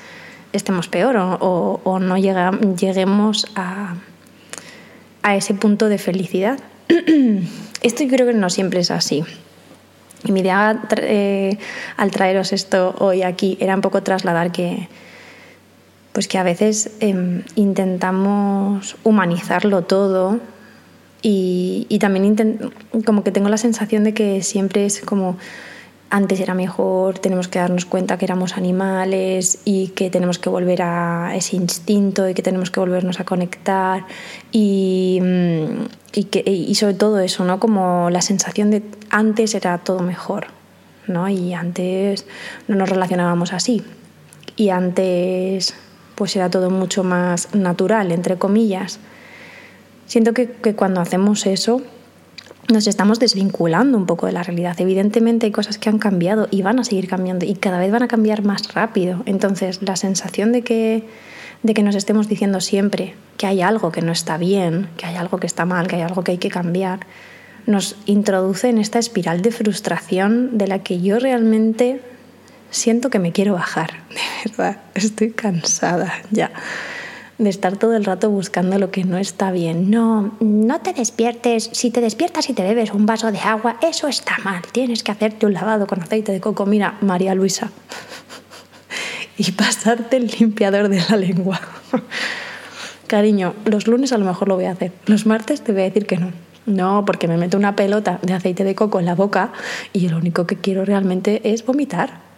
estemos 0.53 0.89
peor 0.89 1.17
o, 1.17 1.99
no 2.01 2.17
lleguemos 2.19 3.47
a, 3.55 3.95
a 5.23 5.37
ese 5.37 5.55
punto 5.55 5.89
de 5.89 5.99
felicidad. 5.99 6.59
Esto 7.83 8.05
yo 8.05 8.11
creo 8.11 8.27
que 8.27 8.35
no 8.35 8.51
siempre 8.51 8.81
es 8.81 8.91
así. 8.91 9.25
Y 10.25 10.33
mi 10.33 10.41
idea 10.41 10.83
eh, 10.97 11.59
al 11.97 12.11
traeros 12.11 12.53
esto 12.53 12.95
hoy 12.99 13.23
aquí 13.23 13.57
era 13.59 13.75
un 13.75 13.81
poco 13.81 14.03
trasladar 14.03 14.53
que, 14.53 14.89
pues 16.13 16.29
que 16.29 16.37
a 16.37 16.43
veces 16.43 16.91
em, 17.01 17.43
intentamos 17.55 18.97
humanizarlo 19.03 19.83
todo 19.83 20.39
y, 21.23 21.87
y 21.89 21.99
también 21.99 22.37
como 23.07 23.25
que 23.25 23.31
tengo 23.31 23.49
la 23.49 23.57
sensación 23.57 24.05
de 24.05 24.13
que 24.13 24.43
siempre 24.43 24.85
es 24.85 25.01
como 25.01 25.39
antes 26.11 26.41
era 26.41 26.55
mejor, 26.55 27.21
tenemos 27.21 27.47
que 27.47 27.61
darnos 27.61 27.85
cuenta 27.85 28.19
que 28.19 28.25
éramos 28.25 28.57
animales 28.57 29.61
y 29.65 29.89
que 29.89 30.11
tenemos 30.11 30.41
que 30.41 30.49
volver 30.51 30.83
a 30.83 31.33
ese 31.37 31.57
instinto 31.57 32.29
y 32.29 32.35
que 32.35 32.43
tenemos 32.43 32.73
que 32.73 32.81
volvernos 32.81 33.21
a 33.21 33.25
conectar 33.25 34.05
y, 34.51 35.21
mm, 35.23 35.85
y, 36.13 36.25
que, 36.25 36.43
y 36.51 36.75
sobre 36.75 36.95
todo 36.95 37.21
eso, 37.21 37.45
¿no? 37.45 37.61
Como 37.61 38.11
la 38.11 38.23
sensación 38.23 38.73
de 38.73 38.83
antes 39.09 39.55
era 39.55 39.79
todo 39.79 40.01
mejor, 40.01 40.49
¿no? 41.07 41.29
Y 41.29 41.55
antes 41.55 42.27
no 42.67 42.75
nos 42.75 42.89
relacionábamos 42.89 43.53
así 43.53 43.85
y 44.57 44.71
antes 44.71 45.75
pues 46.17 46.35
era 46.35 46.51
todo 46.51 46.71
mucho 46.71 47.05
más 47.05 47.55
natural, 47.55 48.11
entre 48.11 48.37
comillas. 48.37 48.99
Siento 50.07 50.35
que, 50.35 50.51
que 50.51 50.75
cuando 50.75 51.01
hacemos 51.01 51.47
eso 51.47 51.83
nos 52.71 52.87
estamos 52.87 53.19
desvinculando 53.19 53.99
un 53.99 54.07
poco 54.07 54.27
de 54.27 54.33
la 54.33 54.43
realidad. 54.43 54.81
Evidentemente 54.81 55.47
hay 55.47 55.53
cosas 55.53 55.79
que 55.79 55.89
han 55.89 55.99
cambiado 55.99 56.49
y 56.51 56.63
van 56.63 56.79
a 56.79 56.85
seguir 56.85 57.09
cambiando 57.09 57.45
y 57.45 57.55
cada 57.55 57.79
vez 57.79 57.91
van 57.91 58.03
a 58.03 58.09
cambiar 58.09 58.43
más 58.43 58.73
rápido. 58.75 59.23
Entonces 59.27 59.81
la 59.83 59.97
sensación 59.97 60.53
de 60.53 60.63
que, 60.63 61.05
de 61.63 61.75
que 61.75 61.83
nos 61.83 61.95
estemos 61.95 62.29
diciendo 62.29 62.61
siempre 62.61 63.15
que 63.37 63.47
hay 63.47 63.63
algo 63.63 63.93
que 63.93 64.03
no 64.03 64.13
está 64.13 64.37
bien, 64.37 64.89
que 64.97 65.07
hay 65.07 65.17
algo 65.17 65.39
que 65.39 65.47
está 65.47 65.65
mal, 65.65 65.87
que 65.87 65.97
hay 65.97 66.03
algo 66.03 66.23
que 66.25 66.33
hay 66.33 66.39
que 66.39 66.51
cambiar, 66.51 67.01
nos 67.67 67.97
introduce 68.07 68.69
en 68.69 68.79
esta 68.79 68.99
espiral 68.99 69.43
de 69.43 69.53
frustración 69.53 70.59
de 70.59 70.67
la 70.67 70.81
que 70.81 71.01
yo 71.01 71.19
realmente 71.19 72.01
siento 72.71 73.11
que 73.11 73.19
me 73.19 73.33
quiero 73.33 73.55
bajar. 73.55 73.91
De 74.11 74.51
verdad, 74.51 74.81
estoy 74.95 75.31
cansada 75.33 76.13
ya 76.31 76.51
de 77.41 77.51
estar 77.51 77.77
todo 77.77 77.97
el 77.97 78.05
rato 78.05 78.31
buscando 78.31 78.79
lo 78.79 78.91
que 78.91 79.05
no 79.05 79.17
está 79.17 79.51
bien. 79.51 79.91
No, 79.91 80.35
no 80.41 80.81
te 80.81 80.93
despiertes. 80.93 81.71
Si 81.73 81.91
te 81.91 82.01
despiertas 82.01 82.51
y 82.51 82.53
te 82.53 82.63
bebes 82.63 82.93
un 82.93 83.07
vaso 83.07 83.33
de 83.33 83.39
agua, 83.39 83.79
eso 83.83 84.09
está 84.09 84.37
mal. 84.45 84.63
Tienes 84.73 85.03
que 85.03 85.11
hacerte 85.11 85.47
un 85.47 85.55
lavado 85.55 85.87
con 85.87 86.03
aceite 86.03 86.33
de 86.33 86.41
coco. 86.41 86.67
Mira, 86.67 86.99
María 87.01 87.35
Luisa. 87.35 87.71
y 89.39 89.53
pasarte 89.53 90.19
el 90.19 90.31
limpiador 90.39 90.89
de 90.89 91.03
la 91.09 91.17
lengua. 91.17 91.61
Cariño, 93.07 93.55
los 93.65 93.87
lunes 93.87 94.13
a 94.13 94.19
lo 94.19 94.27
mejor 94.27 94.49
lo 94.49 94.57
voy 94.57 94.67
a 94.67 94.73
hacer. 94.73 94.93
Los 95.07 95.25
martes 95.27 95.63
te 95.63 95.73
voy 95.73 95.81
a 95.81 95.85
decir 95.85 96.07
que 96.07 96.19
no. 96.19 96.33
No, 96.67 97.05
porque 97.07 97.27
me 97.27 97.39
meto 97.39 97.57
una 97.57 97.75
pelota 97.75 98.21
de 98.23 98.35
aceite 98.35 98.65
de 98.65 98.75
coco 98.75 99.01
en 99.01 99.07
la 99.07 99.15
boca 99.15 99.51
y 99.95 100.09
lo 100.11 100.19
único 100.19 100.47
que 100.47 100.57
quiero 100.57 100.85
realmente 100.85 101.41
es 101.53 101.65
vomitar. 101.65 102.30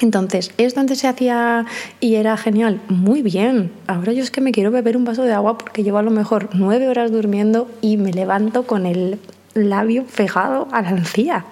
Entonces, 0.00 0.52
¿esto 0.58 0.80
antes 0.80 0.98
se 0.98 1.08
hacía 1.08 1.64
y 2.00 2.16
era 2.16 2.36
genial? 2.36 2.80
Muy 2.88 3.22
bien. 3.22 3.72
Ahora 3.86 4.12
yo 4.12 4.22
es 4.22 4.30
que 4.30 4.40
me 4.40 4.52
quiero 4.52 4.70
beber 4.70 4.96
un 4.96 5.04
vaso 5.04 5.22
de 5.22 5.32
agua 5.32 5.56
porque 5.56 5.82
llevo 5.82 5.98
a 5.98 6.02
lo 6.02 6.10
mejor 6.10 6.50
nueve 6.52 6.88
horas 6.88 7.10
durmiendo 7.10 7.70
y 7.80 7.96
me 7.96 8.12
levanto 8.12 8.66
con 8.66 8.84
el 8.84 9.18
labio 9.54 10.04
pegado 10.04 10.68
a 10.70 10.82
la 10.82 10.90
encía. 10.90 11.46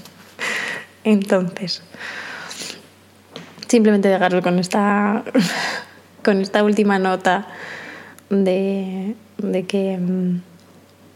Entonces, 1.04 1.82
simplemente 3.68 4.08
dejarlo 4.08 4.40
con 4.40 4.58
esta, 4.58 5.22
con 6.24 6.40
esta 6.40 6.64
última 6.64 6.98
nota 6.98 7.48
de, 8.30 9.14
de 9.38 9.64
que 9.64 9.98
mm, 9.98 10.40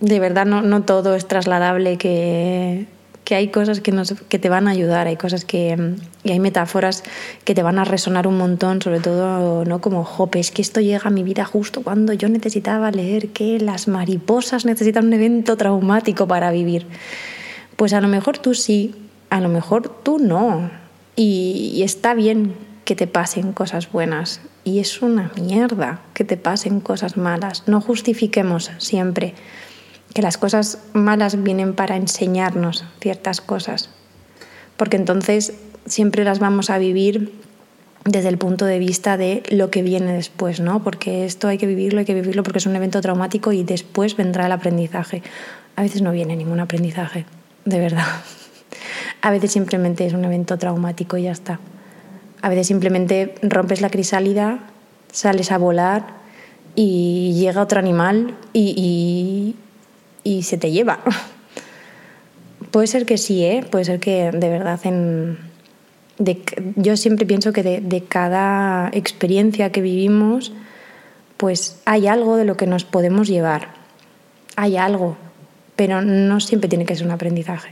de 0.00 0.21
verdad 0.21 0.45
no, 0.45 0.61
no 0.61 0.83
todo 0.83 1.14
es 1.14 1.26
trasladable, 1.26 1.97
que 1.97 2.87
que 3.26 3.35
hay 3.35 3.49
cosas 3.49 3.80
que, 3.80 3.90
nos, 3.90 4.14
que 4.28 4.38
te 4.38 4.49
van 4.49 4.68
a 4.68 4.71
ayudar, 4.71 5.09
hay 5.09 5.16
cosas 5.16 5.45
que. 5.45 5.97
y 6.23 6.30
hay 6.30 6.38
metáforas 6.38 7.02
que 7.42 7.56
te 7.56 7.62
van 7.64 7.76
a 7.80 7.85
resonar 7.85 8.28
un 8.28 8.38
montón, 8.38 8.80
sobre 8.80 9.00
todo, 9.00 9.64
¿no? 9.64 9.80
Como, 9.80 10.04
jope, 10.04 10.38
es 10.38 10.52
que 10.52 10.62
esto 10.62 10.80
llega 10.80 11.09
a 11.09 11.11
mi 11.11 11.25
vida 11.25 11.45
justo 11.45 11.83
cuando 11.83 12.12
yo 12.12 12.28
necesitaba 12.28 12.92
leer 12.92 13.30
que 13.30 13.59
las 13.59 13.88
mariposas 13.88 14.64
necesitan 14.64 15.06
un 15.06 15.12
evento 15.14 15.56
traumático 15.56 16.28
para 16.28 16.52
vivir. 16.52 16.87
Pues 17.75 17.95
a 17.95 18.00
lo 18.00 18.06
mejor 18.06 18.38
tú 18.38 18.54
sí, 18.54 18.95
a 19.28 19.40
lo 19.40 19.49
mejor 19.49 19.88
tú 20.04 20.21
no. 20.21 20.71
Y 21.16 21.83
está 21.83 22.14
bien 22.14 22.54
que 22.85 22.95
te 22.95 23.09
pasen 23.09 23.52
cosas 23.52 23.90
buenas. 23.90 24.40
Y 24.62 24.78
es 24.78 25.02
una 25.02 25.33
mierda 25.37 26.00
que 26.14 26.23
te 26.23 26.37
pasen 26.37 26.78
cosas 26.78 27.16
malas. 27.16 27.64
No 27.66 27.80
justifiquemos 27.80 28.71
siempre 28.78 29.35
que 30.17 30.23
las 30.23 30.39
cosas 30.39 30.79
malas 30.95 31.43
vienen 31.43 31.75
para 31.75 31.95
enseñarnos 31.95 32.87
ciertas 33.03 33.43
cosas, 33.43 33.91
porque 34.79 34.97
entonces 34.97 35.53
siempre 35.85 36.25
las 36.25 36.39
vamos 36.39 36.71
a 36.71 36.79
vivir 36.79 37.35
desde 38.07 38.31
el 38.31 38.39
punto 38.39 38.65
de 38.65 38.79
vista 38.79 39.19
de 39.19 39.43
lo 39.51 39.71
que 39.71 39.83
viene 39.83 40.15
después, 40.15 40.59
¿no? 40.59 40.83
Porque 40.83 41.27
esto 41.27 41.49
hay 41.49 41.59
que 41.59 41.67
vivirlo, 41.67 41.99
hay 41.99 42.07
que 42.07 42.15
vivirlo 42.15 42.43
porque 42.45 42.61
es 42.61 42.65
un 42.65 42.75
evento 42.75 43.03
traumático 43.03 43.53
y 43.53 43.63
después 43.63 44.17
vendrá 44.17 44.47
el 44.47 44.53
aprendizaje. 44.53 45.23
A 45.77 45.83
veces 45.83 46.01
no 46.01 46.13
viene 46.13 46.35
ningún 46.35 46.61
aprendizaje, 46.61 47.27
de 47.67 47.79
verdad. 47.79 48.07
A 49.21 49.31
veces 49.31 49.53
simplemente 49.53 50.07
es 50.07 50.15
un 50.15 50.25
evento 50.25 50.57
traumático 50.57 51.19
y 51.19 51.25
ya 51.25 51.33
está. 51.33 51.61
A 52.41 52.49
veces 52.49 52.69
simplemente 52.69 53.35
rompes 53.43 53.83
la 53.83 53.91
crisálida, 53.91 54.61
sales 55.13 55.53
a 55.53 55.59
volar 55.59 56.07
y 56.75 57.35
llega 57.35 57.61
otro 57.61 57.79
animal 57.79 58.35
y, 58.55 58.73
y 58.79 59.66
se 60.42 60.59
te 60.59 60.71
lleva. 60.71 61.00
Puede 62.71 62.87
ser 62.87 63.06
que 63.06 63.16
sí, 63.16 63.45
¿eh? 63.45 63.64
puede 63.71 63.85
ser 63.85 64.00
que 64.00 64.30
de 64.33 64.49
verdad 64.49 64.78
en... 64.85 65.38
yo 66.76 66.97
siempre 66.97 67.25
pienso 67.25 67.52
que 67.52 67.62
de, 67.62 68.04
cada 68.04 68.90
experiencia 68.92 69.71
que 69.71 69.80
vivimos, 69.80 70.52
pues 71.37 71.80
hay 71.85 72.06
algo 72.06 72.37
de 72.37 72.45
lo 72.45 72.56
que 72.56 72.66
nos 72.66 72.85
podemos 72.85 73.28
llevar. 73.28 73.68
Hay 74.56 74.76
algo, 74.76 75.16
pero 75.76 76.02
no 76.02 76.40
siempre 76.40 76.68
tiene 76.68 76.87
que 76.87 76.97
ser 76.97 77.06
un 77.06 77.12
aprendizaje. 77.12 77.71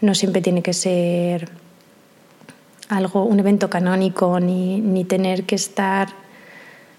No 0.00 0.14
siempre 0.14 0.40
tiene 0.40 0.62
que 0.62 0.72
ser 0.72 1.48
algo, 2.88 3.24
un 3.24 3.40
evento 3.40 3.68
canónico, 3.70 4.40
ni, 4.40 4.80
ni 4.80 5.04
tener 5.04 5.44
que 5.44 5.56
estar 5.56 6.21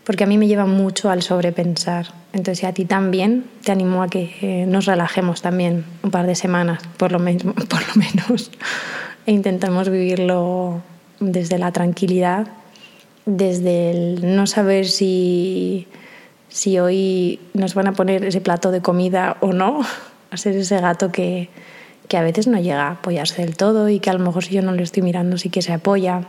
porque 0.05 0.25
a 0.25 0.27
mí 0.27 0.37
me 0.37 0.47
lleva 0.47 0.65
mucho 0.65 1.09
al 1.09 1.21
sobrepensar. 1.21 2.07
Entonces, 2.33 2.59
si 2.59 2.65
a 2.65 2.73
ti 2.73 2.85
también, 2.85 3.45
te 3.63 3.71
animo 3.71 4.03
a 4.03 4.07
que 4.07 4.35
eh, 4.41 4.65
nos 4.65 4.85
relajemos 4.85 5.41
también 5.41 5.85
un 6.03 6.11
par 6.11 6.27
de 6.27 6.35
semanas, 6.35 6.81
por 6.97 7.11
lo, 7.11 7.19
menos, 7.19 8.51
e 9.25 9.31
intentemos 9.31 9.89
vivirlo 9.89 10.81
desde 11.19 11.57
la 11.57 11.71
tranquilidad, 11.71 12.47
desde 13.25 13.91
el 13.91 14.35
no 14.35 14.47
saber 14.47 14.87
si, 14.87 15.87
si 16.49 16.79
hoy 16.79 17.39
nos 17.53 17.73
van 17.73 17.87
a 17.87 17.93
poner 17.93 18.25
ese 18.25 18.41
plato 18.41 18.71
de 18.71 18.81
comida 18.81 19.37
o 19.39 19.53
no, 19.53 19.81
a 20.31 20.37
ser 20.37 20.55
ese 20.57 20.81
gato 20.81 21.11
que, 21.11 21.49
que 22.09 22.17
a 22.17 22.23
veces 22.23 22.47
no 22.47 22.59
llega 22.59 22.87
a 22.87 22.91
apoyarse 22.91 23.41
del 23.41 23.55
todo 23.55 23.87
y 23.87 23.99
que 23.99 24.09
a 24.09 24.13
lo 24.13 24.19
mejor 24.19 24.43
si 24.43 24.55
yo 24.55 24.61
no 24.61 24.73
le 24.73 24.83
estoy 24.83 25.03
mirando 25.03 25.37
sí 25.37 25.49
que 25.49 25.61
se 25.61 25.71
apoya 25.71 26.23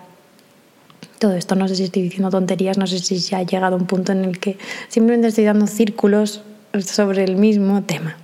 todo 1.24 1.36
esto. 1.36 1.54
No 1.54 1.66
sé 1.68 1.76
si 1.76 1.84
estoy 1.84 2.02
diciendo 2.02 2.28
tonterías, 2.28 2.76
no 2.76 2.86
sé 2.86 2.98
si 2.98 3.18
ya 3.18 3.38
ha 3.38 3.42
llegado 3.42 3.76
un 3.76 3.86
punto 3.86 4.12
en 4.12 4.26
el 4.26 4.38
que 4.38 4.58
simplemente 4.88 5.28
estoy 5.28 5.44
dando 5.44 5.66
círculos 5.66 6.42
sobre 6.84 7.24
el 7.24 7.36
mismo 7.36 7.82
tema. 7.82 8.16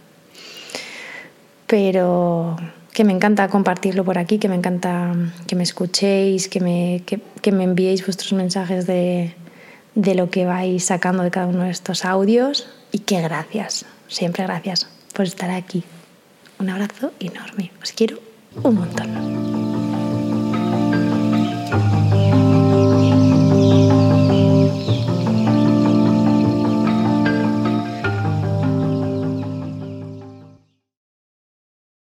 Pero 1.67 2.57
que 2.93 3.05
me 3.05 3.15
encanta 3.15 3.49
compartirlo 3.49 4.05
por 4.05 4.19
aquí, 4.19 4.39
que 4.39 4.51
me 4.51 4.55
encanta 4.55 5.15
que 5.47 5.57
me 5.57 5.63
escuchéis, 5.63 6.49
que 6.49 6.61
me, 6.61 7.03
que, 7.07 7.53
me 7.53 7.65
enviéis 7.65 8.05
vuestros 8.05 8.35
mensajes 8.35 8.87
de, 8.87 9.33
de 9.95 10.15
lo 10.15 10.29
que 10.29 10.45
vais 10.45 10.85
sacando 10.85 11.23
de 11.23 11.31
cada 11.31 11.47
uno 11.47 11.63
de 11.65 11.71
estos 11.71 12.05
audios 12.05 12.69
y 12.93 12.99
que 12.99 13.23
gracias, 13.23 13.87
siempre 14.09 14.45
gracias 14.45 14.89
por 15.15 15.25
estar 15.25 15.51
aquí. 15.51 15.85
Un 16.59 16.69
abrazo 16.69 17.13
enorme, 17.19 17.71
os 17.83 17.93
quiero 17.93 18.19
un 18.63 18.75
montón. 18.75 19.50